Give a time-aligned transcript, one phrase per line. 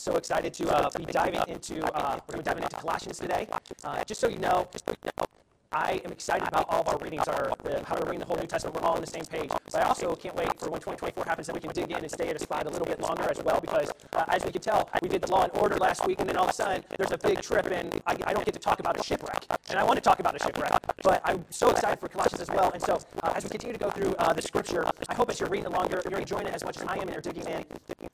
[0.00, 3.46] so excited to uh, be diving into uh, we're diving into Colossians today.
[3.84, 4.68] Uh, just so you know,
[5.70, 8.38] I am excited about all of our readings, our uh, how we're reading the whole
[8.38, 8.74] New Testament.
[8.74, 9.50] We're all on the same page.
[9.50, 12.10] But I also can't wait for when 2024 happens that we can dig in and
[12.10, 13.60] stay at a spot a little bit longer as well.
[13.60, 16.28] Because uh, as we can tell, we did the Law and Order last week, and
[16.28, 18.60] then all of a sudden there's a big trip, and I, I don't get to
[18.60, 19.44] talk about a shipwreck.
[19.68, 20.72] And I want to talk about a shipwreck,
[21.02, 22.70] but I'm so excited for Colossians as well.
[22.72, 25.40] And so uh, as we continue to go through uh, the Scripture, I hope as
[25.40, 27.46] you're reading along, you're, you're enjoying it as much as I am, and you're digging
[27.46, 27.64] in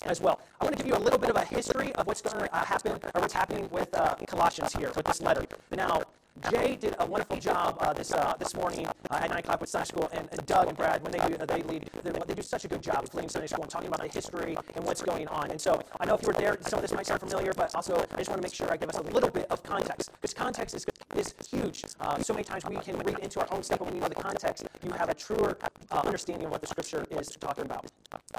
[0.05, 0.41] as well.
[0.61, 2.55] I want to give you a little bit of a history of what's going to
[2.55, 5.45] uh, happen or what's happening with uh, Colossians here with this letter.
[5.71, 6.03] Now.
[6.51, 9.71] Jay did a wonderful job uh, this uh, this morning uh, at 9 o'clock with
[9.71, 12.65] Sunday School, and, Doug and Brad, when they do, they lead, they, they, do such
[12.65, 15.51] a good job leading Sunday School and talking about the history and what's going on.
[15.51, 17.75] And so I know if you were there, some of this might sound familiar, but
[17.75, 20.11] also I just want to make sure I give us a little bit of context,
[20.13, 20.85] because context is,
[21.17, 21.85] is huge.
[22.01, 24.21] Uh, so many times we can read into our own statement when we know the
[24.21, 25.57] context, you have a truer
[25.93, 27.87] uh, understanding of what the Scripture is talking about.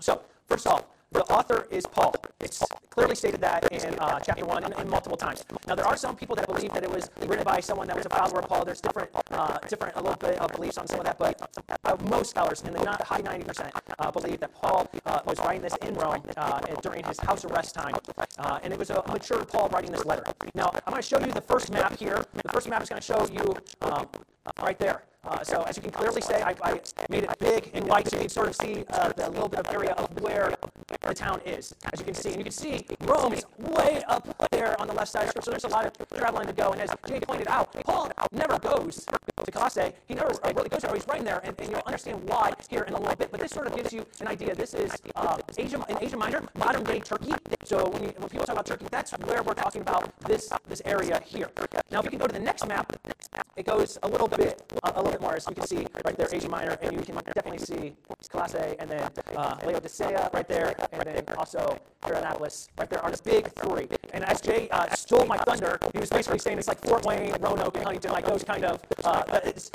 [0.01, 2.13] So, first off, the author is Paul.
[2.39, 5.43] It's clearly stated that in uh, chapter 1 and, and, multiple times.
[5.67, 8.05] Now, there are some people that believe that it was written by someone that was
[8.05, 8.65] a follower of Paul.
[8.65, 11.49] There's different, uh, different a little bit of beliefs on some of that, but
[11.83, 15.61] uh, most scholars, and the not high 90%, uh, believe that Paul uh, was writing
[15.61, 17.95] this in Rome uh, during his house arrest time,
[18.63, 20.23] and it was a mature Paul writing this letter.
[20.53, 22.25] Now, I'm going to show you the first map here.
[22.33, 24.07] The first map is going to show you um,
[24.61, 25.03] right there.
[25.27, 26.79] Uh, so as you can clearly see, I, I,
[27.09, 29.59] made it big and white so you can sort of see uh, the little bit
[29.59, 30.53] of area of where
[31.01, 31.73] the town is.
[31.91, 34.93] As you can see, and you can see Rome is way up there on the
[34.93, 35.31] left side.
[35.43, 36.71] So there's a lot of traveling to go.
[36.71, 37.75] And as Jake pointed out,
[38.31, 39.05] Never goes
[39.43, 39.91] to Colossae.
[40.07, 40.93] He never really goes there.
[40.93, 43.31] He's right there, and, and, you'll understand why here in a little bit.
[43.31, 44.55] But this sort of gives you an idea.
[44.55, 47.33] This is uh, Asia in Asia Minor, modern day Turkey.
[47.63, 50.81] So when, you, when people talk about Turkey, that's where we're talking about this this
[50.85, 51.49] area here.
[51.91, 52.95] Now, if you can go to the next map,
[53.55, 55.39] it goes a little bit a little bit more.
[55.39, 57.93] So you can see right there Asia Minor, and you can definitely see
[58.29, 63.21] Colossae, and then uh, Laodicea right there, and then also Hierapolis right there are the
[63.23, 63.87] big three.
[64.13, 67.33] And as Jay uh, stole my thunder, he was basically saying it's like Fort Wayne,
[67.39, 68.81] Roanoke, and Huntington, like those kind of.
[69.03, 69.23] Uh,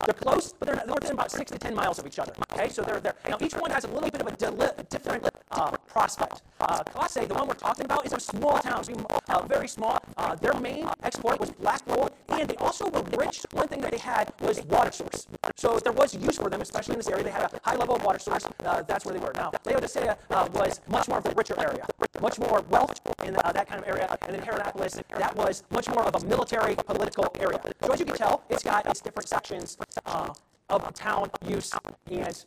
[0.06, 2.32] they're close, but they're, they're within about six to ten miles of each other.
[2.52, 3.14] Okay, so they're there.
[3.28, 6.42] Now each one has a little bit of a deli- different uh, prospect.
[6.60, 8.84] Uh, the one we're talking about, is a small town,
[9.28, 9.98] uh, very small.
[10.16, 13.44] Uh, their main export was black gold, and they also were rich.
[13.52, 15.26] One thing that they had was water source.
[15.56, 17.24] So there was use for them, especially in this area.
[17.24, 18.46] They had a high level of water source.
[18.64, 19.32] Uh, that's where they were.
[19.34, 21.86] Now, Laodicea uh, was much more of a richer area,
[22.20, 24.16] much more wealth in uh, that kind of area.
[24.22, 27.60] And then Hierapolis, that was much more of a military, political area.
[27.82, 29.76] So as you can tell, it's got its different sections
[30.06, 30.32] uh,
[30.68, 31.72] of town use
[32.10, 32.44] and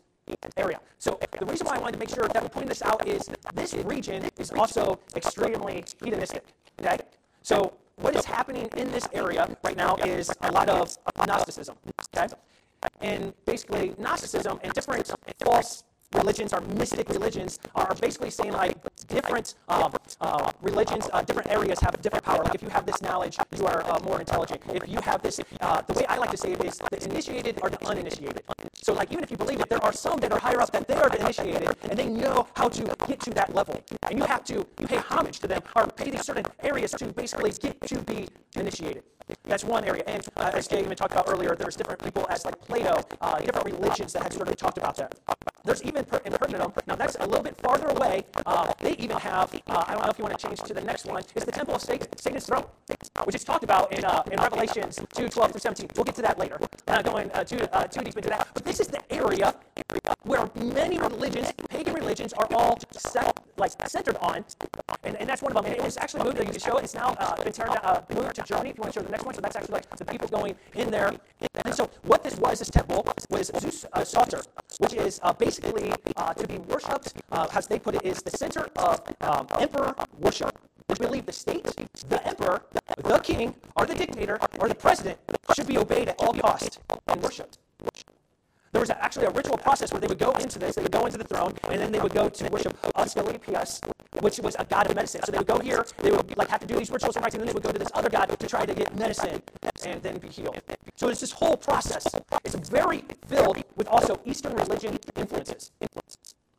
[0.55, 0.79] area.
[0.99, 3.73] So the reason why I wanted to make sure that we're this out is this
[3.73, 6.43] region is also extremely hedonistic.
[6.79, 6.97] Okay?
[7.41, 10.97] So what is happening in this area right now is a lot of
[11.27, 11.75] Gnosticism.
[12.15, 12.33] Okay?
[13.01, 15.11] And basically, Gnosticism and different
[15.43, 19.89] false religions or mystic religions are basically saying like different uh,
[20.21, 22.43] uh, religions, uh, different areas have a different power.
[22.43, 24.61] Like if you have this knowledge, you are uh, more intelligent.
[24.73, 27.59] If you have this, uh, the way I like to say it is the initiated
[27.61, 28.43] are the uninitiated.
[28.75, 30.87] So like even if you believe it, there are some that are higher up that
[30.87, 33.81] they are the initiated and they know how to get to that level.
[34.09, 37.05] And you have to you pay homage to them or pay these certain areas to
[37.13, 39.03] basically get to be initiated.
[39.43, 40.03] That's one area.
[40.07, 43.39] And uh, as Jay even talked about earlier, there's different people as like Plato, uh,
[43.39, 45.19] different religions that have sort of talked about that.
[45.63, 48.25] There's even per- in Pergamum, now that's a little bit farther away.
[48.45, 50.81] Uh, they even have, uh, I don't know if you want to change to the
[50.81, 52.65] next one, is the Temple of Satan, Satan's throne,
[53.23, 55.89] which is talked about in, uh, in Revelations 2, 12 through 17.
[55.95, 56.59] We'll get to that later.
[56.87, 58.49] Not going uh, too, uh, too deep into that.
[58.53, 59.55] But this is the area
[60.23, 64.43] where many religions, pagan religions, are all set, like centered on,
[65.03, 65.73] and, and that's one of them.
[65.73, 66.39] And it's actually moved.
[66.39, 66.83] You can show it.
[66.83, 68.71] It's now uh, been turned uh, moved to Germany.
[68.71, 70.55] If you want to show the next one, so that's actually like the people going
[70.75, 71.13] in there.
[71.65, 74.41] And so what this was, this temple was Zeus uh,
[74.79, 78.35] which is uh, basically uh, to be worshipped, uh, as they put it, is the
[78.35, 80.57] center of um, emperor worship.
[80.87, 81.63] Which believe the state,
[82.09, 82.61] the emperor,
[82.97, 85.17] the king, or the dictator, or the president
[85.55, 87.57] should be obeyed at all cost and worshipped
[88.73, 91.05] there was actually a ritual process where they would go into this, they would go
[91.05, 93.79] into the throne, and then they would go to worship Asclepius,
[94.19, 95.21] which was a god of medicine.
[95.23, 97.35] So they would go here, they would like have to do these rituals and rites,
[97.35, 99.41] and then they would go to this other god to try to get medicine
[99.85, 100.59] and then be healed.
[100.95, 102.05] So it's this whole process.
[102.43, 105.71] It's very filled with also Eastern religion influences.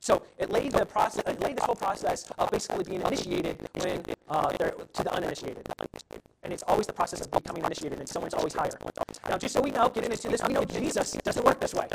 [0.05, 4.03] So it laid the process, it laid this whole process of basically being initiated when
[4.29, 5.67] uh, to the uninitiated.
[6.43, 8.79] And it's always the process of becoming initiated, and someone's always higher.
[9.31, 11.89] Now, just so we know, getting into this, we know Jesus doesn't work this way.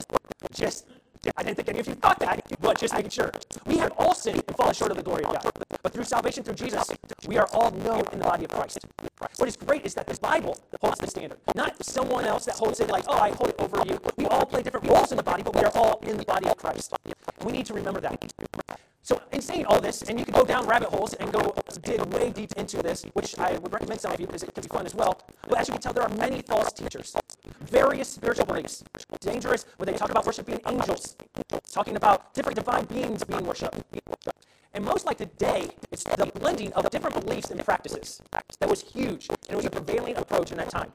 [0.51, 0.87] Just
[1.37, 3.31] I didn't think any of you thought that, but just making sure.
[3.65, 5.51] We have all sinned and fallen short of the glory of God.
[5.83, 6.89] But through salvation, through Jesus,
[7.27, 8.79] we are all known in the body of Christ.
[9.37, 11.39] What is great is that this Bible holds the standard.
[11.55, 13.99] Not someone else that holds it like, oh, I hold it over you.
[14.17, 16.47] We all play different roles in the body, but we are all in the body
[16.47, 16.93] of Christ.
[17.43, 18.33] We need to remember that.
[19.01, 22.01] So, in saying all this, and you can go down rabbit holes and go dig
[22.13, 24.67] way deep into this, which I would recommend some of you because it can be
[24.67, 25.21] fun as well.
[25.47, 27.15] But as you can tell, there are many false teachers,
[27.61, 28.83] various spiritual beliefs,
[29.19, 31.15] dangerous, when they talk about worshiping angels,
[31.71, 33.79] talking about different divine beings being worshipped.
[34.73, 38.21] And most like today, it's the blending of different beliefs and practices
[38.59, 40.91] that was huge, and it was a prevailing approach in that time.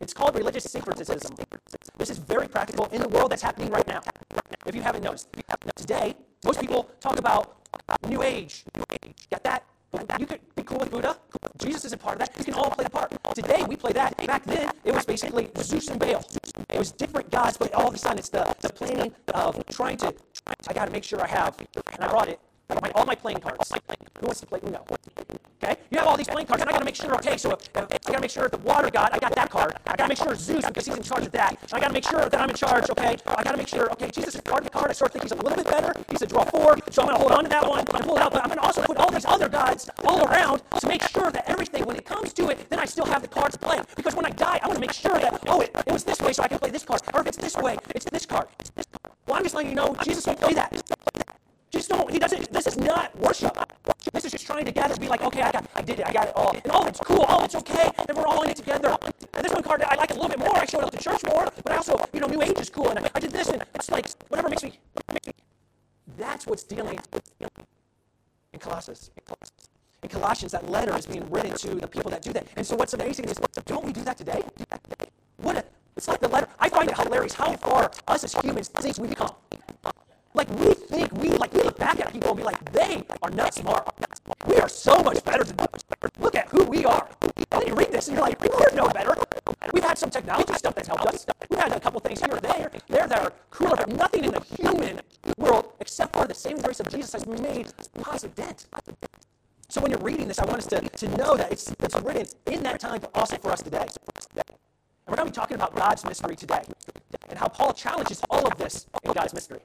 [0.00, 1.36] It's called religious syncretism.
[1.96, 4.00] This is very practical in the world that's happening right now.
[4.66, 5.28] If you haven't noticed,
[5.76, 7.56] today most people talk about
[8.08, 8.64] New Age.
[9.30, 9.64] Get that?
[10.18, 11.16] You could be cool with Buddha.
[11.58, 12.38] Jesus isn't part of that.
[12.38, 13.12] You can all play the part.
[13.34, 14.16] Today we play that.
[14.26, 16.24] Back then it was basically Zeus and Baal.
[16.70, 19.98] It was different gods, but all of a sudden it's the, the planning of trying
[19.98, 20.14] to.
[20.46, 22.40] I got to make sure I have, and I brought it.
[22.80, 23.72] My, all my playing cards.
[24.20, 24.84] Who wants to play Uno?
[25.62, 25.76] Okay?
[25.90, 27.76] You have all these playing cards, and I gotta make sure, okay, so if, if,
[27.76, 29.76] I gotta make sure the water god, I got that card.
[29.86, 31.56] I gotta make sure Zeus, because he's in charge of that.
[31.72, 33.16] I gotta make sure that I'm in charge, okay?
[33.26, 34.90] I gotta make sure, okay, Jesus is part of the card.
[34.90, 35.94] I sort of think he's a little bit better.
[36.10, 37.78] He's a draw four, so I'm gonna hold on to that one.
[37.80, 40.26] I'm gonna pull it out, but I'm gonna also put all these other gods all
[40.26, 43.22] around to make sure that everything, when it comes to it, then I still have
[43.22, 43.80] the cards play.
[43.96, 46.32] Because when I die, I wanna make sure that, oh, it, it was this way,
[46.32, 47.02] so I can play this card.
[47.14, 48.46] Or if it's this way, it's this card.
[48.60, 48.86] It's this.
[49.26, 50.72] Well, I'm just letting you know, Jesus won't play that.
[51.72, 53.56] Just don't, he doesn't, this is not worship.
[54.12, 56.12] This is just trying to gather, be like, okay, I got, I did it, I
[56.12, 56.50] got it all.
[56.50, 58.94] And oh, it's cool, oh, it's okay, and we're all in it together.
[59.32, 61.22] And this one card, I like a little bit more, I showed up to church
[61.24, 63.48] more, but I also, you know, New Age is cool, and I, I did this,
[63.48, 64.78] and it's like, whatever makes me,
[65.12, 65.32] makes me.
[66.18, 66.98] That's what's dealing
[68.52, 69.10] in Colossus.
[69.16, 69.68] in Colossus.
[70.02, 72.46] In Colossians, that letter is being written to the people that do that.
[72.56, 74.42] And so what's amazing is, don't we do that today?
[75.36, 75.64] What a,
[75.96, 76.48] it's like the letter.
[76.58, 79.32] I find it hilarious how far us as humans think we become.
[80.34, 83.30] Like we think we like we look back at people and be like, they are
[83.30, 83.88] not smart.
[84.46, 85.68] We are so much better than them.
[86.20, 87.08] Look at who we are.
[87.52, 89.14] And you read this and you're like, we were no better.
[89.74, 91.26] We've had some technology stuff that's helped us.
[91.50, 94.32] We've had a couple things here or there, there that are cooler, but nothing in
[94.32, 95.00] the human
[95.38, 98.66] world except for the saving grace of Jesus has made a positive dent.
[99.68, 102.26] So when you're reading this, I want us to, to know that it's, it's written
[102.46, 103.86] in that time, but also for us today.
[105.06, 106.62] And we're going to be talking about God's mystery today
[107.28, 109.60] and how Paul challenges all of this in God's mystery.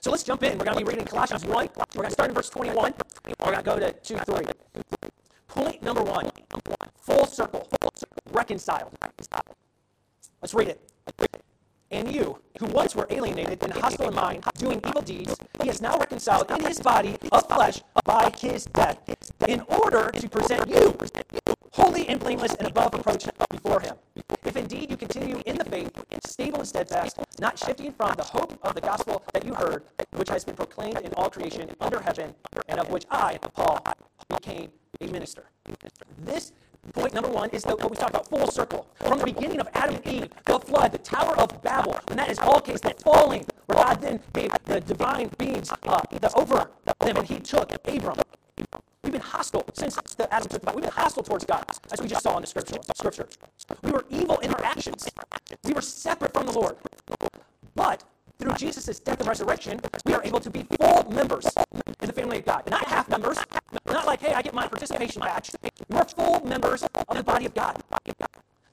[0.00, 0.56] So let's jump in.
[0.58, 1.68] We're going to be reading Colossians 1.
[1.76, 2.94] We're going to start in verse 21.
[3.26, 4.44] We're going to go to 2 3.
[5.48, 6.30] Point number one
[7.00, 7.68] full circle,
[8.30, 8.96] reconciled.
[10.42, 10.92] Let's read it.
[11.90, 15.80] And you, who once were alienated and hostile in mind, doing evil deeds, he has
[15.80, 18.98] now reconciled in his body of flesh by his death,
[19.48, 20.96] in order to present you
[21.72, 23.94] holy and blameless and above reproach before him.
[24.44, 25.90] If indeed you continue in the faith,
[26.24, 30.28] stable and steadfast, not shifting from the hope of the gospel that you heard, which
[30.28, 32.34] has been proclaimed in all creation under heaven,
[32.68, 33.84] and of which I, Paul,
[34.28, 34.70] became
[35.00, 35.44] a minister.
[36.24, 36.52] This
[36.92, 38.86] point number one is what we talked about full circle.
[39.00, 42.30] From the beginning of Adam and Eve, the flood, the Tower of Babel, and that
[42.30, 46.70] is all case, that falling, where God then gave the divine beings uh, the over
[47.00, 48.16] them, and he took Abram.
[49.18, 52.22] Been hostile since the Adam took the We've been hostile towards God, as we just
[52.22, 52.78] saw in the scripture.
[52.94, 53.26] scripture.
[53.82, 55.10] We were evil in our actions.
[55.64, 56.76] We were separate from the Lord.
[57.74, 58.04] But
[58.38, 61.48] through Jesus' death and resurrection, we are able to be full members
[62.00, 62.62] in the family of God.
[62.66, 63.38] And not half members,
[63.86, 65.50] not like, hey, I get my participation badge.
[65.88, 67.82] We're full members of the body of God.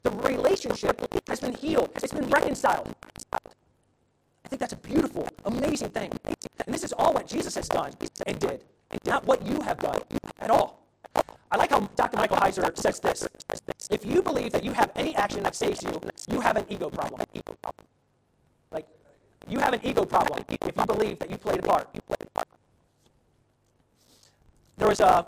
[0.04, 2.94] The relationship has been healed, it's been reconciled.
[3.32, 6.12] I think that's a beautiful, amazing thing.
[6.64, 7.94] And this is all what Jesus has done
[8.28, 8.62] and did,
[9.04, 10.00] not what you have done
[10.40, 10.82] at all.
[11.50, 12.18] I like how Dr.
[12.18, 13.26] Michael Heiser says this.
[13.90, 16.90] If you believe that you have any action that saves you, you have an ego
[16.90, 17.20] problem.
[18.70, 18.86] Like,
[19.48, 22.22] you have an ego problem if you believe that you played a part, you played
[22.22, 22.48] a part.
[24.76, 25.26] There was a,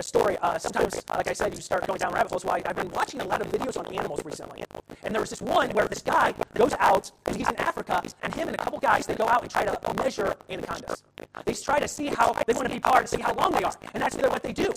[0.00, 0.36] a story.
[0.38, 2.44] Uh, sometimes, like I said, you start going down rabbit holes.
[2.44, 4.64] Well, I, have been watching a lot of videos on animals recently.
[5.04, 8.34] And there was this one where this guy goes out, and he's in Africa, and
[8.34, 11.04] him and a couple guys, they go out and try to measure anacondas.
[11.44, 13.74] They try to see how, they want to be part, see how long they are.
[13.94, 14.72] And that's what they do.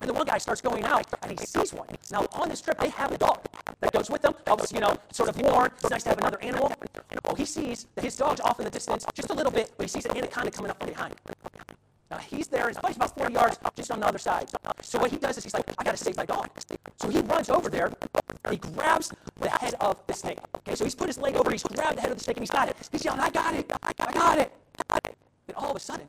[0.00, 1.88] And the one guy starts going out, and he sees one.
[2.10, 3.40] Now, on this trip, they have a dog
[3.80, 5.70] that goes with them, helps, you know, sort of warn.
[5.80, 6.72] It's nice to have another animal.
[7.24, 9.84] Well, he sees that his dog's off in the distance just a little bit, but
[9.84, 11.14] he sees an anaconda coming up from behind.
[12.14, 14.48] Now he's there, his buddy's about 40 yards just on the other side.
[14.82, 16.48] So what he does is he's like, I gotta save my dog.
[16.96, 17.92] So he runs over there,
[18.44, 20.38] and he grabs the head of the snake.
[20.58, 22.42] Okay, so he's put his leg over, he's grabbed the head of the snake and
[22.42, 22.76] he's got it.
[22.92, 25.16] He's yelling, I got it, I got it, I got it.
[25.46, 26.08] Then all of a sudden,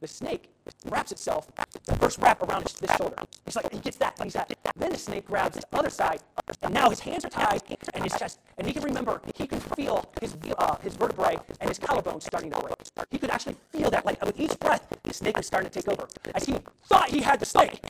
[0.00, 0.48] the snake
[0.86, 1.48] wraps itself,
[1.86, 3.16] the first wrap around his, shoulder.
[3.44, 4.52] He's like, he gets that, he's at.
[4.76, 6.20] Then the snake grabs his other side,
[6.62, 7.62] and now his hands are tied,
[7.94, 11.68] and his chest, and he can remember, he can feel his, uh, his vertebrae and
[11.68, 12.74] his collarbone starting to break.
[13.10, 15.88] He could actually feel that, like with each breath, the snake was starting to take
[15.88, 16.08] over.
[16.34, 17.80] As he thought he had the snake,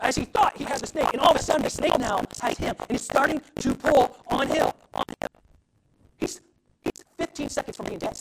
[0.00, 2.22] as he thought he had the snake, and all of a sudden the snake now
[2.40, 4.70] has him, and he's starting to pull on him.
[4.94, 5.28] On him.
[6.18, 6.40] He's,
[6.84, 8.20] he's 15 seconds from being dead.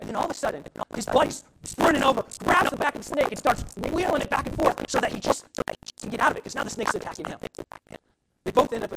[0.00, 0.64] And then all of a sudden,
[0.94, 4.46] his buddy's sprinting over, grabs the back of the snake, and starts wheeling it back
[4.46, 5.46] and forth so that he just
[6.00, 7.38] can get out of it because now the snake's attacking him.
[8.44, 8.92] They both end up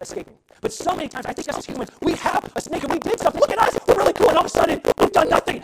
[0.00, 0.34] escaping.
[0.60, 3.18] But so many times, I think as humans, we have a snake and we did
[3.18, 3.40] something.
[3.40, 3.76] Look at us.
[3.88, 4.28] We're really cool.
[4.28, 5.62] And all of a sudden, we've done nothing.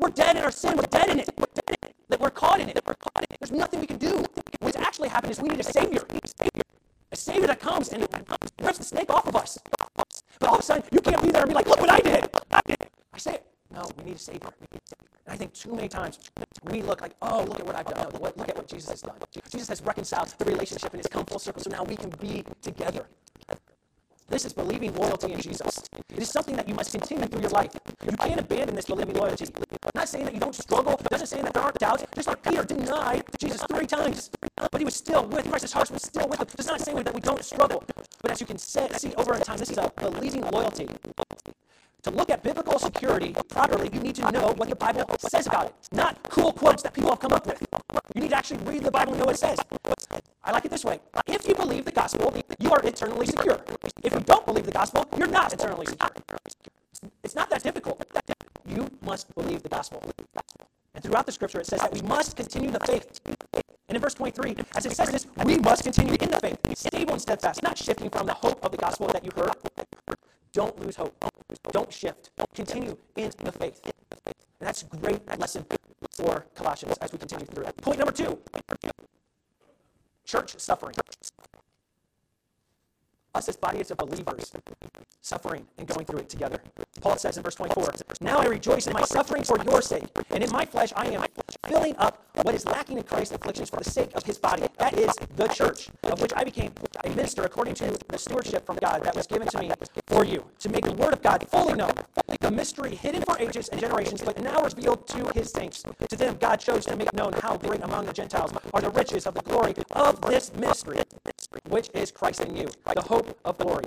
[0.00, 0.76] We're dead in our sin.
[0.76, 1.30] We're dead in it.
[1.36, 1.96] We're dead in it.
[2.08, 2.74] That we're caught in it.
[2.74, 3.38] That We're caught in it.
[3.40, 4.24] There's nothing we can do.
[4.60, 6.04] What's actually happened is we need a savior.
[6.24, 6.62] Savior.
[7.10, 8.06] A savior that comes and
[8.62, 9.58] rips the snake off of us.
[10.40, 11.98] But all of a sudden, you can't be there and be like, look what I
[11.98, 12.28] did.
[12.50, 12.76] I did.
[13.12, 13.46] I say it.
[13.72, 14.50] No, we need a savior.
[14.70, 16.18] And I think too many times
[16.64, 18.08] we look like, oh, look at what I've done.
[18.12, 19.16] No, look at what Jesus has done.
[19.50, 21.62] Jesus has reconciled the relationship and it's come full circle.
[21.62, 23.06] So now we can be together.
[24.28, 25.82] This is believing loyalty in Jesus.
[26.10, 27.70] It is something that you must continue through your life.
[28.04, 29.46] You can't abandon this believing loyalty.
[29.56, 30.94] I'm not saying that you don't struggle.
[30.94, 32.04] It doesn't say that there aren't doubts.
[32.14, 35.62] Just like Peter denied Jesus three times, but he was still with Christ.
[35.62, 36.46] His heart was still with him.
[36.58, 37.82] It's not saying that we don't struggle.
[38.20, 40.88] But as you can see over time, this is a believing loyalty.
[42.04, 45.66] To look at biblical security properly, you need to know what the Bible says about
[45.66, 45.74] it.
[45.92, 47.60] Not cool quotes that people have come up with.
[48.14, 49.58] You need to actually read the Bible and know what it says.
[50.44, 51.00] I like it this way.
[51.26, 53.60] If you believe the gospel, you are eternally secure.
[54.04, 56.10] If you don't believe the gospel, you're not eternally secure.
[57.24, 58.02] It's not that difficult.
[58.66, 60.02] You must believe the gospel.
[60.94, 63.20] And throughout the scripture, it says that we must continue the faith.
[63.88, 67.12] And in verse 23, as it says this, we must continue in the faith, stable
[67.14, 69.50] and steadfast, not shifting from the hope of the gospel that you heard.
[70.52, 71.14] Don't lose hope.
[71.72, 72.30] Don't shift.
[72.36, 73.80] Don't continue in the faith.
[73.84, 75.64] And that's a great lesson
[76.12, 77.76] for Colossians as we continue through it.
[77.78, 78.38] Point number two
[80.24, 80.94] church suffering.
[83.34, 84.52] Us as bodies of believers
[85.20, 86.58] suffering and going through it together.
[87.00, 90.42] Paul says in verse 24, Now I rejoice in my suffering for your sake, and
[90.42, 91.24] in my flesh I am
[91.66, 94.66] filling up what is lacking in Christ's afflictions for the sake of his body.
[94.78, 96.72] That is the church, of which I became
[97.04, 99.70] a minister according to the stewardship from God that was given to me
[100.06, 101.92] for you, to make the word of God fully known,
[102.40, 105.84] the mystery hidden for ages and generations, but now revealed to his saints.
[106.08, 109.26] To them God chose to make known how great among the Gentiles are the riches
[109.26, 111.02] of the glory of this mystery,
[111.68, 113.84] which is Christ in you, the hope of glory.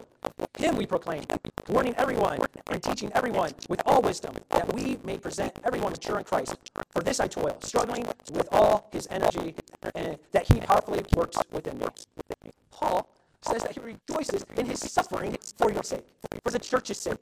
[0.57, 1.23] Him we proclaim,
[1.67, 2.39] warning everyone
[2.69, 6.55] and teaching everyone with all wisdom, that we may present everyone mature in Christ.
[6.91, 9.55] For this I toil, struggling with all his energy,
[9.95, 11.85] and that he powerfully works within me.
[12.71, 13.07] Paul
[13.41, 16.05] says that he rejoices in his suffering for your sake,
[16.43, 17.17] for the church's sake.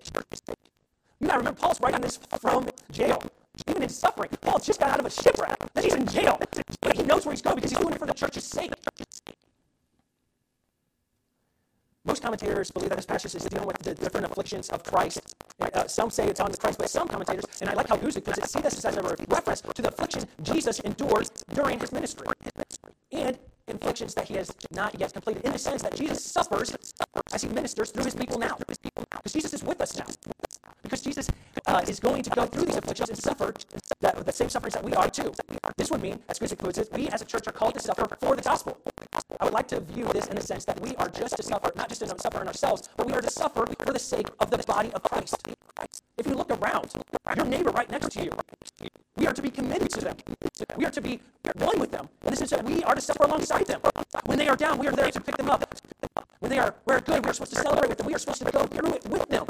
[1.19, 3.21] You gotta remember, Paul's writing this from jail.
[3.67, 5.57] Even in suffering, Paul just got out of a shipwreck.
[5.73, 6.39] That he's in jail.
[6.81, 8.71] But he knows where he's going because he's doing it for the church's sake.
[12.05, 15.35] Most commentators believe that this passage is dealing with the different afflictions of Christ.
[15.59, 15.73] Right?
[15.75, 18.37] Uh, some say it's on Christ, but some commentators, and I like how Guzik puts
[18.37, 22.27] it, see this as a reference to the affliction Jesus endures during his ministry.
[23.11, 23.37] And
[23.67, 26.75] afflictions that he has not yet completed, in the sense that Jesus suffers
[27.33, 28.55] as he ministers through his people now.
[28.57, 30.05] Because Jesus is with us now.
[30.81, 31.27] Because Jesus
[31.67, 33.53] uh, is going to go through these afflictions and suffer
[34.01, 35.33] that, the same sufferings that we are too.
[35.77, 38.07] This would mean, as Guzik puts it, we as a church are called to suffer
[38.19, 38.77] for the gospel.
[39.39, 41.71] I would like to view this in the sense that we are just to suffer,
[41.75, 44.49] not just to suffer in ourselves, but we are to suffer for the sake of
[44.49, 45.35] the body of Christ.
[46.17, 46.91] If you look around,
[47.35, 48.31] your neighbor right next to you,
[49.15, 50.17] we are to be committed to them.
[50.77, 51.19] We are to be
[51.55, 52.09] one with them.
[52.23, 53.81] And this is that we are to suffer alongside them.
[54.25, 55.75] When they are down, we are there to pick them up.
[56.39, 58.07] When they are we're good, we are supposed to celebrate with them.
[58.07, 59.45] We are supposed to go through it with them.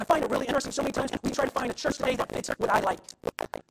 [0.00, 0.72] I find it really interesting.
[0.72, 2.98] So many times we try to find a church today that fits what I like.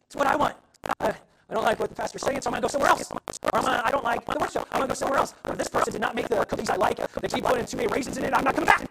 [0.05, 0.55] It's what I want.
[1.00, 1.07] I,
[1.50, 3.12] I don't like what the pastor's saying, so I'm going to go somewhere else.
[3.12, 4.67] Or I'm gonna, I don't like the worship.
[4.71, 5.33] I'm going to go somewhere else.
[5.45, 6.98] Or this person did not make the cookies I like.
[6.98, 8.33] They keep putting too many raisins in it.
[8.36, 8.88] I'm not coming back.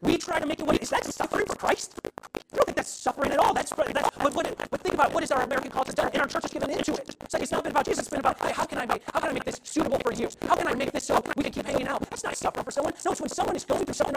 [0.00, 1.98] We try to make it what is that suffering for Christ?
[2.04, 3.52] I don't think that's suffering at all.
[3.52, 6.28] That's, that's but, what, but think about what is our American culture done, and our
[6.28, 7.16] church has given into it.
[7.28, 8.00] So it's not been about Jesus.
[8.00, 10.12] It's been about hey, how can I make how can I make this suitable for
[10.12, 10.28] you?
[10.46, 12.08] How can I make this so we can keep hanging out?
[12.08, 12.94] That's not suffering for someone.
[13.04, 14.07] No, it's when someone is going through something.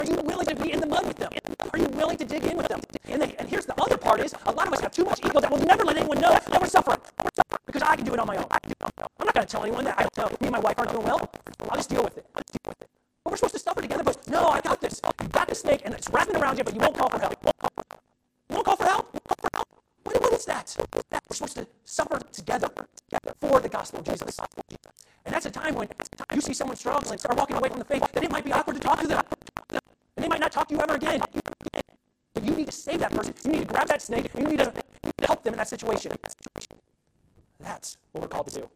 [37.61, 38.69] That's what we're called to do.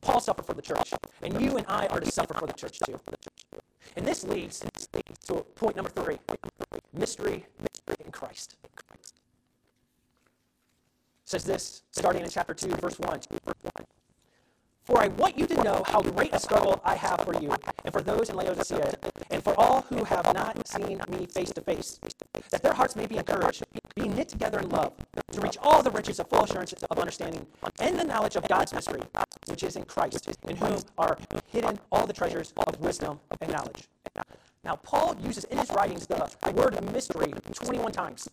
[0.00, 2.78] Paul suffered for the church, and you and I are to suffer for the church
[2.80, 2.98] too.
[3.96, 4.64] And this leads
[5.26, 6.18] to point number three
[6.92, 7.46] mystery,
[8.04, 8.56] in Christ.
[8.62, 9.08] It
[11.24, 13.20] says this, starting in chapter 2, verse 1.
[14.90, 17.54] For I want you to know how great a struggle I have for you,
[17.84, 18.94] and for those in Laodicea,
[19.30, 22.00] and for all who have not seen me face to face,
[22.50, 23.62] that their hearts may be encouraged,
[23.94, 24.92] being knit together in love,
[25.30, 27.46] to reach all the riches of full assurance of understanding,
[27.78, 29.02] and the knowledge of God's mystery,
[29.46, 31.16] which is in Christ, in whom are
[31.46, 33.84] hidden all the treasures of wisdom and knowledge.
[34.62, 38.28] Now, Paul uses in his writings the, word mystery 21 times.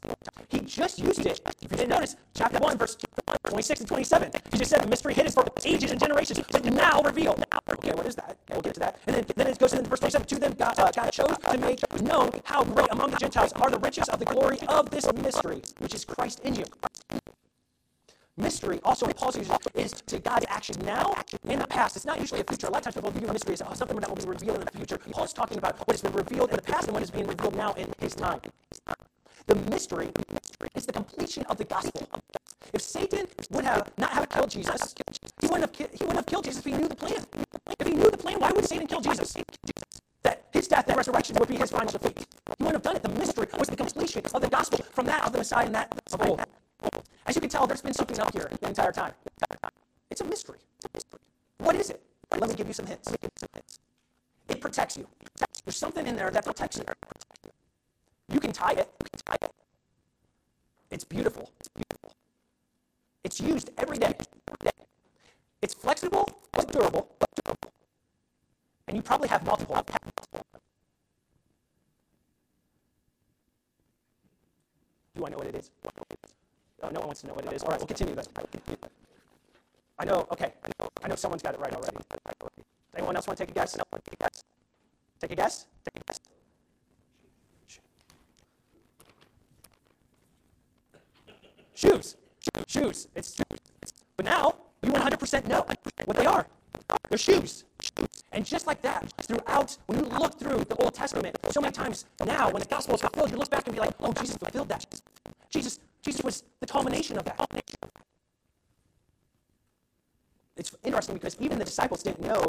[0.50, 1.40] He just used it.
[1.62, 2.98] If you didn't notice, chapter 1, verse
[3.46, 4.32] 26 and 27.
[4.52, 7.44] He just said the mystery hidden for ages and generations, but now revealed.
[7.70, 8.38] Okay, what is that?
[8.44, 9.00] Okay, we'll get to that.
[9.08, 10.28] And then, then it goes into verse 27.
[10.28, 13.80] To them, God, uh, chose to make known how great among the Gentiles are the
[13.80, 16.66] riches of the glory of this mystery, which is Christ in you.
[18.38, 21.16] Mystery, also Paul's usage, is to God's action now
[21.50, 21.96] in the past.
[21.96, 22.68] It's not usually a future.
[22.68, 24.66] A lot of times people view mystery as oh, something that will be revealed in
[24.66, 25.00] the future.
[25.12, 27.56] Paul's talking about what has been revealed in the past and what is being revealed
[27.56, 28.40] now in his time.
[29.48, 30.12] The mystery
[30.76, 32.08] is the completion of the gospel.
[32.74, 34.94] If Satan would have not have killed Jesus,
[35.42, 37.26] he wouldn't have, he wouldn't have killed Jesus if he knew the plan.
[37.80, 39.36] If he knew the plan, why would Satan kill Jesus?
[40.22, 42.20] That his death and resurrection would be his final defeat.
[42.58, 43.04] He wouldn't have done it.
[43.04, 46.00] The mystery was the completion of the gospel from that of the Messiah and that
[46.14, 46.42] of old.
[47.26, 49.14] As you can tell, there's been something up here the entire time.
[50.10, 50.60] It's a mystery.
[51.58, 52.02] What is it?
[52.32, 53.12] Let me give you some hints.
[54.50, 55.08] It protects you.
[55.66, 56.84] There's something in there that protects you.
[58.30, 58.90] You can tie it.
[60.90, 61.52] It's beautiful.
[61.60, 62.14] It's beautiful.
[63.24, 64.14] It's used every day.
[65.62, 67.10] It's flexible but durable.
[68.88, 69.86] And you probably have multiple.
[75.16, 75.72] Do I know what it is?
[76.84, 77.64] Oh, no one wants to know what it is.
[77.64, 78.26] All right, we'll continue then.
[80.00, 80.54] I know, okay.
[81.04, 81.98] I know someone's got it right already.
[82.96, 83.74] Anyone else want to take a guess?
[83.74, 83.82] Take
[84.14, 84.44] a guess?
[85.20, 85.36] Take a
[86.06, 86.20] guess.
[91.74, 92.16] Shoes.
[92.68, 93.08] Shoes.
[93.16, 93.60] It's shoes.
[94.16, 95.66] But now, you 100% know
[96.06, 96.46] what they are.
[97.10, 97.66] They're shoes.
[98.32, 102.06] And just like that, throughout, when you look through the Old Testament, so many times
[102.26, 104.70] now, when the gospel is fulfilled, you look back and be like, oh, Jesus fulfilled
[104.70, 104.86] that.
[105.50, 107.64] Jesus, Jesus was the culmination of that.
[110.56, 112.44] It's interesting because even the disciples didn't know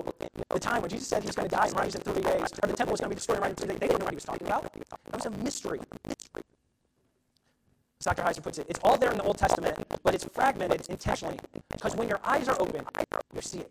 [0.50, 2.48] the time when Jesus said he was going to die and rise in three days,
[2.62, 3.78] or the temple was going to be destroyed rise in three days.
[3.78, 4.64] They didn't know what he was talking about.
[4.74, 5.80] It was a mystery.
[8.00, 8.22] As Dr.
[8.22, 11.38] Heiser puts it, it's all there in the Old Testament, but it's fragmented intentionally.
[11.68, 12.84] Because when your eyes are open,
[13.34, 13.70] you see it.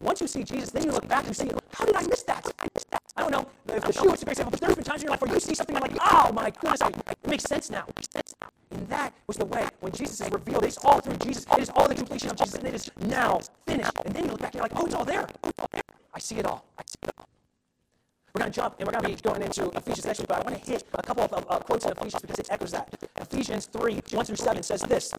[0.00, 2.46] Once you see Jesus, then you look back and see, how did I miss that?
[2.58, 3.02] I missed that.
[3.16, 5.06] I don't know if the shoe is a great example, but there's been times in
[5.06, 7.86] your life where you see something like, oh my goodness, it makes sense now.
[8.70, 10.64] And that was the way when Jesus is revealed.
[10.64, 11.46] It is all through Jesus.
[11.52, 13.92] It is all the completion of Jesus, and it is now finished.
[14.04, 15.26] And then you look back and you're like, oh, it's all there.
[16.12, 16.64] I see it all.
[16.78, 17.28] I see it all.
[18.34, 20.38] We're going to jump and we're going to be going into Ephesians next week, but
[20.38, 22.92] I want to hit a couple of uh, quotes in Ephesians because it echoes that.
[23.16, 25.12] Ephesians 3 1 through 7 says this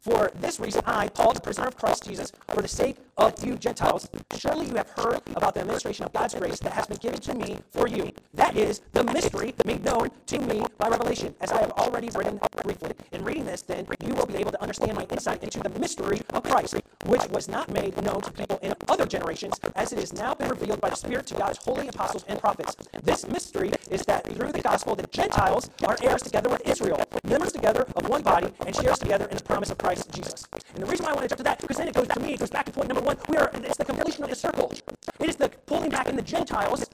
[0.00, 3.56] For this reason, I, Paul, the prisoner of Christ Jesus, for the sake of you
[3.56, 7.20] Gentiles, surely you have heard about the administration of God's grace that has been given
[7.20, 8.10] to me for you.
[8.32, 12.40] That is the mystery made known to me by revelation, as I have already written
[12.62, 12.92] briefly.
[13.12, 16.22] In reading this, then, you will be able to understand my insight into the mystery
[16.30, 20.14] of Christ, which was not made known to people in other generations, as it has
[20.14, 22.74] now been revealed by the Spirit to God's holy apostles and prophets.
[23.02, 27.52] This mystery is that through the gospel, the Gentiles are heirs together with Israel, members
[27.52, 30.46] together of one body, and shares together in the promise of Christ Jesus.
[30.74, 32.20] And the reason why I want to jump to that, because then it goes to
[32.20, 33.16] me, it goes back to point number one.
[33.28, 34.72] We are it's the completion of the circle.
[35.20, 36.86] It is the pulling back in the Gentiles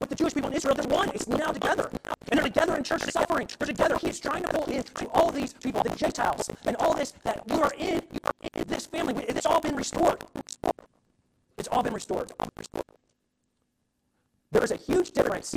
[0.00, 0.74] with the Jewish people in Israel.
[0.74, 1.10] They're one.
[1.10, 1.90] It's now together.
[2.30, 3.48] And they're together in church suffering.
[3.58, 3.96] They're together.
[3.98, 7.12] He is trying to pull in to all these people, the Gentiles, and all this
[7.24, 9.24] that you are in, you are in this family.
[9.28, 10.24] It's all been restored.
[11.56, 12.32] It's all been restored.
[14.50, 15.56] There is a huge difference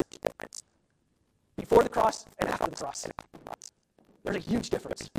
[1.55, 3.07] before the cross and after the cross.
[4.23, 5.09] There's a huge difference.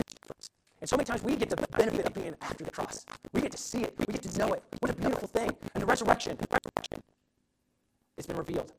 [0.80, 3.04] And so many times we get the benefit of being after the cross.
[3.32, 3.94] We get to see it.
[3.98, 4.62] We get to know it.
[4.80, 5.50] What a beautiful thing.
[5.74, 7.02] And the resurrection, the resurrection,
[8.16, 8.72] it's been revealed.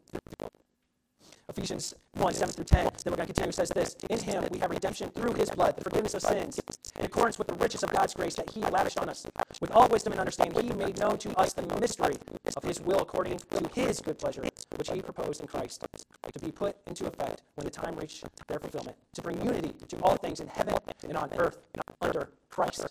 [1.49, 2.83] Ephesians 1, 7 through 10.
[2.83, 3.51] Then we're going to continue.
[3.51, 6.59] Says this In him we have redemption through his blood, the forgiveness of sins,
[6.97, 9.25] in accordance with the riches of God's grace that he lavished on us.
[9.59, 12.15] With all wisdom and understanding, he made known to us the mystery
[12.55, 14.43] of his will according to his good pleasure,
[14.75, 15.83] which he proposed in Christ,
[16.31, 19.97] to be put into effect when the time reached their fulfillment, to bring unity to
[20.03, 21.57] all things in heaven and on earth
[22.01, 22.88] under Christ.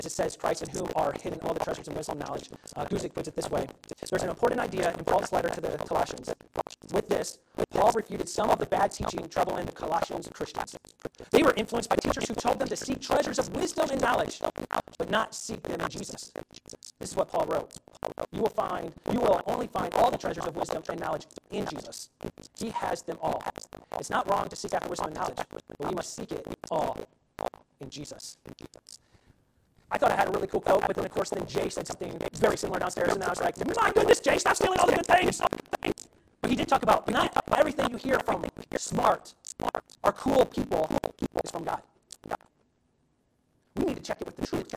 [0.00, 2.48] As it says, Christ in whom are hidden all the treasures of wisdom and knowledge.
[2.74, 3.66] Uh, Guzik puts it this way
[4.08, 6.32] There's an important idea in Paul's letter to the Colossians.
[6.90, 7.38] With this,
[7.70, 10.74] Paul refuted some of the bad teaching troubling the Colossians and Christians.
[11.32, 14.40] They were influenced by teachers who told them to seek treasures of wisdom and knowledge,
[14.96, 16.32] but not seek them in Jesus.
[16.98, 17.70] This is what Paul wrote.
[18.32, 21.66] You will find, you will only find all the treasures of wisdom and knowledge in
[21.66, 22.08] Jesus.
[22.58, 23.42] He has them all.
[23.98, 26.96] It's not wrong to seek after wisdom and knowledge, but we must seek it all
[27.82, 28.38] in Jesus.
[29.92, 31.86] I thought I had a really cool quote, but then of course then Jay said
[31.86, 34.96] something very similar downstairs, and I was like, my goodness, Jay, stop stealing all the
[34.96, 35.40] good things.
[36.40, 38.44] But he did talk about not everything you hear from
[38.76, 41.82] smart smart, or cool people, people is from God.
[43.76, 44.74] We need to check it with the truth.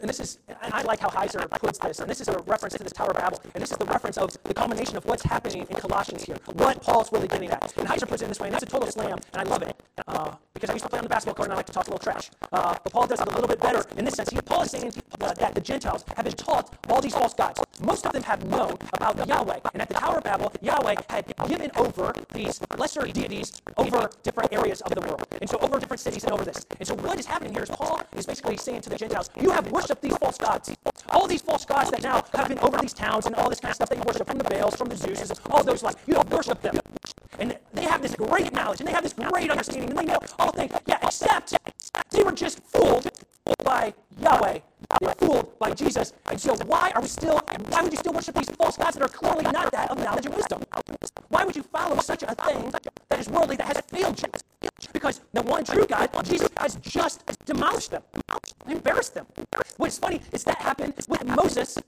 [0.00, 2.74] And this is, and I like how Heiser puts this, and this is a reference
[2.74, 5.22] to this Tower of Babel, and this is the reference of the combination of what's
[5.22, 7.76] happening in Colossians here, what Paul's really getting at.
[7.76, 9.62] And Heiser puts it in this way, and that's a total slam, and I love
[9.62, 9.76] it,
[10.08, 11.86] uh, because I used to play on the basketball court and I like to talk
[11.86, 12.30] a little trash.
[12.50, 14.30] Uh, but Paul does it a little bit better in this sense.
[14.30, 17.60] He, Paul is saying that the Gentiles have been taught all these false gods.
[17.82, 21.24] Most of them have known about Yahweh, and at the Tower of Babel, Yahweh had
[21.46, 26.00] given over these lesser deities over different areas of the world, and so over different
[26.00, 26.64] cities and over this.
[26.78, 29.50] And so what is happening here is Paul is basically saying to the Gentiles, you
[29.50, 30.76] have worshipped worship these false gods.
[31.08, 33.70] All these false gods that now have been over these towns and all this kind
[33.70, 36.30] of stuff you worship from the Baals, from the Zeuses, all those like, you don't
[36.30, 36.78] worship them.
[37.38, 40.18] And they have this great knowledge and they have this great understanding and they know
[40.38, 40.72] all things.
[40.86, 41.56] Yeah, except
[42.10, 43.10] they were just fooled
[43.64, 44.58] by Yahweh.
[45.00, 46.12] They were fooled by Jesus.
[46.26, 49.02] And so why are we still, why would you still worship these false gods that
[49.02, 50.62] are clearly not that of knowledge and wisdom?
[51.28, 52.72] Why would you follow such a thing
[53.08, 54.28] that is worldly, that has failed you?
[54.92, 58.02] Because the one true God, Jesus, has just demolished them,
[58.68, 59.26] embarrassed them.
[59.76, 61.78] What's funny is that happened with Moses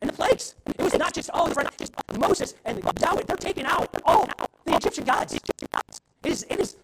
[0.00, 0.54] and the plagues.
[0.66, 4.28] It was not just, oh, it's Moses and Yahweh, they're taking out all
[4.64, 5.38] the Egyptian gods.
[6.22, 6.76] It is, it is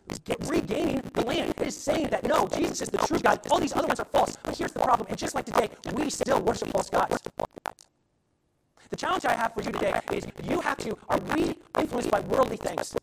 [0.46, 1.54] regaining the land.
[1.58, 3.40] It is saying that no, Jesus is the true God.
[3.50, 4.36] All these other ones are false.
[4.42, 5.06] But here's the problem.
[5.10, 7.18] And just like today, we still worship false gods.
[8.88, 12.20] The challenge I have for you today is you have to, are we influenced by
[12.20, 12.96] worldly things?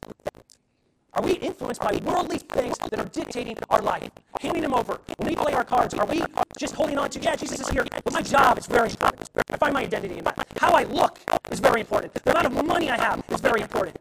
[1.13, 4.09] Are we influenced by worldly things that are dictating our life?
[4.41, 4.99] Handing them over.
[5.17, 6.23] When we play our cards, are we
[6.57, 9.29] just holding on to, yeah, Jesus is here, but my job is very important.
[9.51, 10.47] I find my identity in that.
[10.57, 11.19] How I look
[11.51, 12.13] is very important.
[12.15, 13.97] The amount of money I have is very important.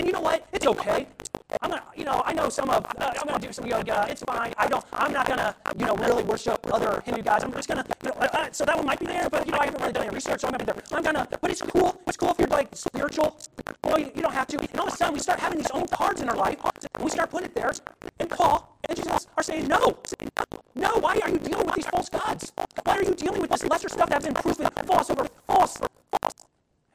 [0.00, 0.46] And you know what?
[0.50, 1.06] It's okay.
[1.60, 4.06] I'm gonna, you know, I know some of, uh, I'm gonna do some yoga.
[4.08, 4.54] It's fine.
[4.56, 7.44] I don't, I'm not gonna, you know, really worship other Hindu guys.
[7.44, 9.52] I'm just gonna, you know, uh, uh so that one might be there, but you
[9.52, 10.82] know, I haven't really done any research, so I'm be there.
[10.90, 12.00] I'm gonna, but it's cool.
[12.06, 13.36] It's cool if you're like spiritual.
[13.84, 14.58] You know, you, you don't have to.
[14.58, 16.56] And all of a sudden, we start having these own cards in our life,
[16.94, 17.70] and we start putting it there.
[18.20, 19.98] And Paul and Jesus are saying, no,
[20.76, 20.96] no.
[20.98, 22.52] Why are you dealing with these false gods?
[22.84, 25.76] Why are you dealing with this lesser stuff that's been proven false over false?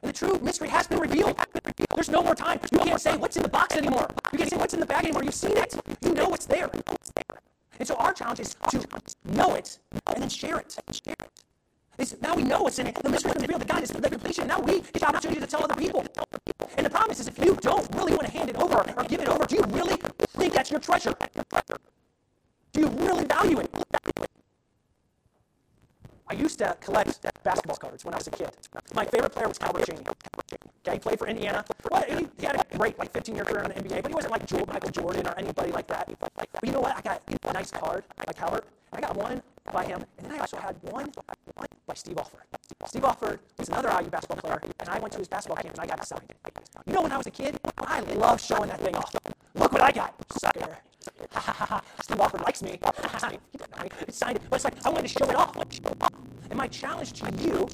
[0.02, 1.38] And the true mystery has been revealed.
[1.94, 2.60] There's no more time.
[2.70, 4.08] You can't say what's in the box anymore.
[4.32, 5.24] You can't say what's in the bag anymore.
[5.24, 5.74] You've seen it.
[6.02, 6.70] You know what's there.
[6.72, 7.38] It's there.
[7.78, 8.86] And so our challenge is to
[9.24, 10.76] know it and then share it.
[11.98, 12.94] It's, now we know what's in it.
[12.94, 13.62] The mystery has been revealed.
[13.62, 14.46] The God is the completion.
[14.46, 16.04] Now we get the opportunity to tell other people.
[16.76, 19.20] And the problem is if you don't really want to hand it over or give
[19.20, 19.96] it over, do you really
[20.36, 21.14] think that's your treasure?
[22.72, 23.74] Do you really value it?
[26.28, 28.50] I used to collect basketball cards when I was a kid.
[28.94, 30.06] My favorite player was Calbert Cheaney.
[30.86, 31.64] Okay, he played for Indiana.
[31.90, 34.32] Well, he, he, had a great, like, 15-year career in the NBA, but he wasn't
[34.32, 36.10] like Jordan, Michael Jordan or anybody like that.
[36.18, 36.96] But you know what?
[36.96, 38.64] I got a nice card by Calbert.
[38.92, 41.12] I got one by him, and then I also had one
[41.86, 42.42] by Steve Alford.
[42.86, 45.80] Steve Alford was another IU basketball player, and I went to his basketball camp, and
[45.80, 46.32] I got signed.
[46.86, 49.14] You know, when I was a kid, I loved showing that thing off.
[49.54, 50.78] Look what I got, sucker.
[52.02, 52.78] Steve Alford likes me.
[54.06, 55.56] he signed but it's like I wanted to show it off.
[56.48, 57.68] And my challenge to you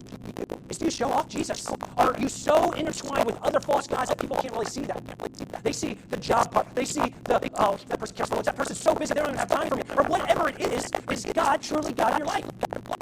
[0.68, 1.68] is do you show off Jesus?
[1.96, 5.02] Are you so intertwined with other false gods that people can't really see that?
[5.62, 6.74] They see the job part.
[6.74, 9.50] They see the, oh, that person cares That person's so busy they don't even have
[9.50, 9.82] time for me.
[9.96, 12.44] Or whatever it is, is God truly God in your life?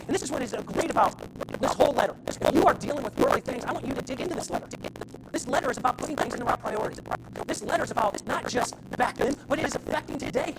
[0.06, 1.14] And this is what is great about
[1.60, 2.16] this whole letter.
[2.52, 3.64] You are dealing with worldly things.
[3.64, 4.66] I want you to dig into this letter.
[5.32, 7.00] This letter is about putting things in the right priorities.
[7.46, 10.54] This letter is about not just the back then, but it is affecting today.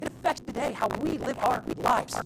[0.00, 2.20] It affects today how we live our lives.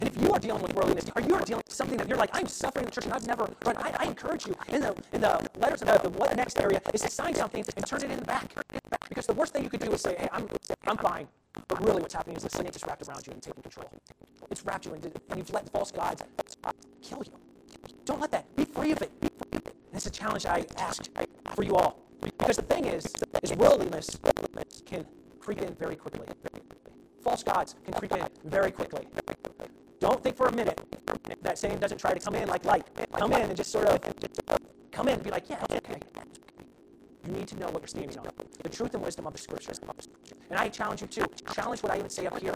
[0.00, 2.18] And if you are dealing with worldliness, or you are dealing with something that you're
[2.18, 4.80] like, I'm suffering in the church and I've never run, I, I encourage you in
[4.80, 8.02] the in the letters of the, what next area is to sign something and turn
[8.02, 8.54] it in the back.
[9.08, 10.48] Because the worst thing you could do is say, hey, I'm
[10.86, 11.26] I'm fine.
[11.66, 13.90] But really what's happening is the sin is wrapped around you and taking control.
[14.50, 16.22] It's wrapped you and, and you've let false gods
[17.02, 17.32] kill you.
[18.04, 18.44] Don't let that.
[18.56, 19.20] Be free of it.
[19.20, 19.74] Be free of it.
[19.88, 21.08] And it's a challenge I ask
[21.54, 22.07] for you all.
[22.20, 23.06] Because the thing is,
[23.42, 24.18] is worldliness
[24.86, 25.06] can
[25.38, 26.26] creep in very quickly.
[27.22, 29.06] False gods can creep in very quickly.
[30.00, 30.80] Don't think for a minute
[31.42, 32.86] that Satan doesn't try to come in like light.
[33.12, 34.00] Come in and just sort of
[34.92, 36.00] come in and be like, yeah, okay.
[37.26, 38.28] You need to know what you're standing on.
[38.62, 39.80] The truth and wisdom of the scriptures.
[40.50, 42.54] And I challenge you to challenge what I even say up here.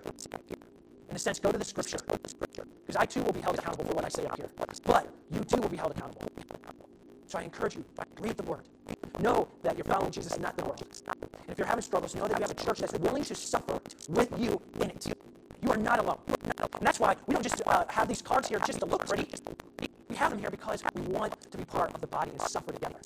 [1.11, 1.99] In a sense, go to the scripture.
[2.07, 4.49] Because I too will be held accountable for what I say up here.
[4.85, 6.31] But you too will be held accountable.
[7.33, 7.85] So I encourage you,
[8.21, 8.69] read the word.
[9.21, 10.83] Know that you're following Jesus, not the world.
[11.07, 13.81] And if you're having struggles, know that you have a church that's willing to suffer
[14.11, 15.07] with you in it.
[15.63, 16.19] You are not alone.
[16.29, 19.27] And that's why we don't just uh, have these cards here just to look pretty.
[20.11, 22.71] We have them here because we want to be part of the body and suffer
[22.71, 22.97] together.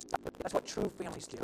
[0.40, 1.38] That's what true families do.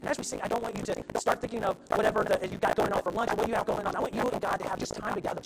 [0.00, 2.56] And as we sing, I don't want you to start thinking of whatever that you
[2.56, 3.94] got going on for lunch or what you have going on.
[3.94, 5.42] I want you and God to have just time together.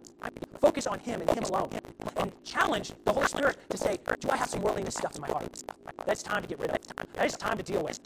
[0.61, 1.71] Focus on Him and Him alone.
[2.17, 5.29] And challenge the Holy Spirit to say, Do I have some worldliness stuff in my
[5.29, 5.63] heart?
[6.07, 6.79] That's time to get rid of.
[7.15, 8.01] That is time to deal with.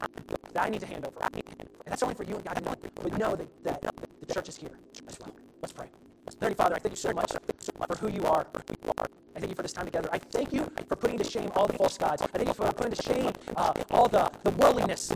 [0.52, 1.18] That I need to hand over.
[1.32, 1.42] And
[1.84, 2.76] that's only for you and God alone.
[2.94, 3.94] But know that, that
[4.26, 4.70] the church is here
[5.08, 5.34] as well.
[5.62, 5.88] Let's pray.
[6.40, 8.46] Heavenly Father, I thank you so much for who you are.
[9.34, 10.08] I thank you for this time together.
[10.12, 12.22] I thank you for putting to shame all the false gods.
[12.22, 15.12] I thank you for putting to shame uh, all the, the worldliness.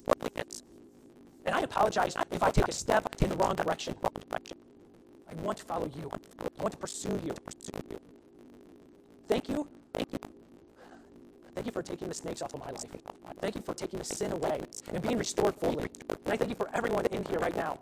[1.46, 3.94] And I apologize if I take a step in the wrong direction.
[5.30, 6.10] I want to follow you.
[6.12, 7.34] I want to pursue you.
[9.28, 9.68] Thank you.
[9.92, 10.18] Thank you.
[11.54, 12.84] Thank you for taking the snakes off of my life.
[13.40, 14.60] Thank you for taking the sin away
[14.92, 15.88] and being restored fully.
[16.08, 17.78] And I thank you for everyone in here right now.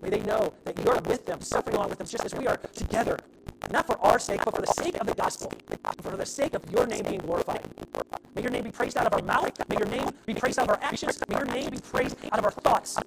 [0.00, 2.56] May they know that you're with them, suffering along with them, just as we are
[2.56, 3.18] together.
[3.70, 5.52] Not for our sake, but for the sake of the gospel,
[6.02, 7.62] for the sake of your name being glorified.
[8.34, 9.52] May your name be praised out of our mouth.
[9.68, 11.18] May your name be praised out of our actions.
[11.28, 12.98] May your name be praised out of our thoughts.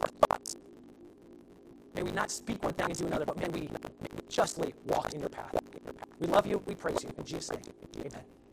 [1.95, 3.69] May we not speak one thing do another, but may we
[4.29, 5.55] justly walk in your path.
[6.19, 6.61] We love you.
[6.65, 7.09] We praise you.
[7.17, 7.61] In Jesus' name,
[7.99, 8.35] amen.